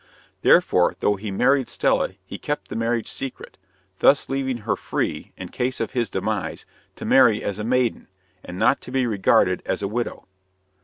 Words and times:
Therefore, 0.41 0.95
though 0.99 1.15
he 1.15 1.29
married 1.29 1.69
Stella, 1.69 2.15
he 2.25 2.39
kept 2.39 2.69
the 2.69 2.75
marriage 2.75 3.07
secret, 3.07 3.59
thus 3.99 4.29
leaving 4.29 4.61
her 4.65 4.75
free, 4.75 5.31
in 5.37 5.49
case 5.49 5.79
of 5.79 5.91
his 5.91 6.09
demise, 6.09 6.65
to 6.95 7.05
marry 7.05 7.43
as 7.43 7.59
a 7.59 7.63
maiden, 7.63 8.07
and 8.43 8.57
not 8.57 8.81
to 8.81 8.91
be 8.91 9.05
regarded 9.05 9.61
as 9.63 9.83
a 9.83 9.87
widow. 9.87 10.25